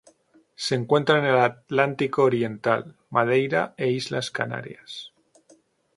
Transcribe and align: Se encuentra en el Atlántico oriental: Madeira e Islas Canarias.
Se 0.55 0.73
encuentra 0.73 1.19
en 1.19 1.25
el 1.25 1.37
Atlántico 1.37 2.23
oriental: 2.23 2.97
Madeira 3.11 3.75
e 3.77 3.91
Islas 3.91 4.31
Canarias. 4.37 5.13